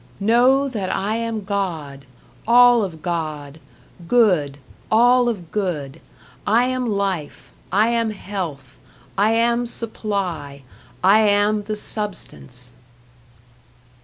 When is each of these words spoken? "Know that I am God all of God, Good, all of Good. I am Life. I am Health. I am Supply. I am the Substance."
"Know 0.19 0.67
that 0.67 0.91
I 0.91 1.17
am 1.17 1.43
God 1.43 2.05
all 2.47 2.81
of 2.83 3.03
God, 3.03 3.59
Good, 4.07 4.57
all 4.89 5.29
of 5.29 5.51
Good. 5.51 6.01
I 6.47 6.63
am 6.63 6.89
Life. 6.89 7.51
I 7.71 7.89
am 7.89 8.09
Health. 8.09 8.79
I 9.15 9.33
am 9.33 9.67
Supply. 9.67 10.63
I 11.03 11.19
am 11.19 11.65
the 11.65 11.75
Substance." 11.75 12.73